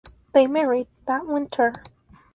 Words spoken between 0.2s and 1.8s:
They married that winter.